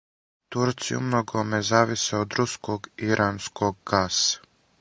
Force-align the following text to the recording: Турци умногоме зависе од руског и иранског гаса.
Турци 0.53 0.95
умногоме 0.99 1.59
зависе 1.71 2.17
од 2.21 2.39
руског 2.39 2.91
и 2.97 3.13
иранског 3.13 3.81
гаса. 3.93 4.47